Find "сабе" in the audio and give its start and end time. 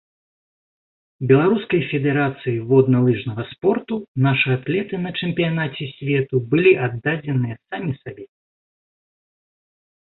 8.03-8.25